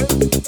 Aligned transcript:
Thank 0.00 0.40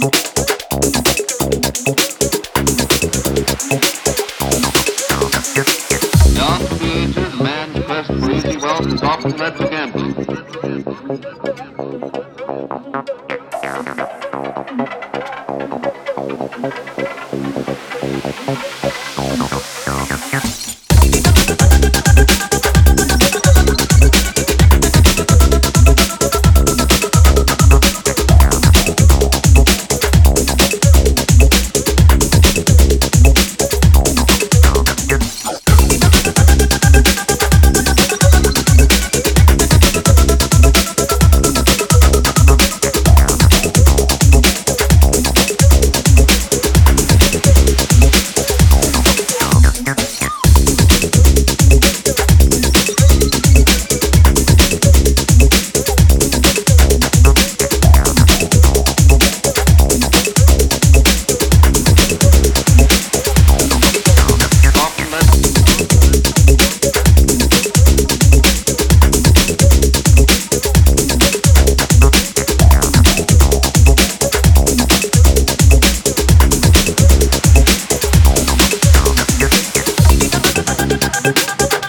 John 0.00 0.08
Keats 6.78 7.16
is 7.18 7.34
man's 7.38 7.80
best 7.84 8.08
breezy 8.08 8.56
wealth 8.56 8.86
is 8.86 9.02
often 9.02 9.36
led 9.36 9.58
to. 9.58 9.70
Chocolate. 81.20 81.80